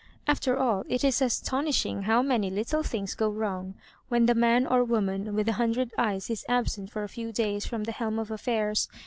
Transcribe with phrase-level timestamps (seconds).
[0.27, 3.75] After all, it is astonishing how many little things go wrong
[4.09, 7.31] when the man or woman with a hun dred eyes is absent for a few
[7.31, 8.89] days from the helm of affairs.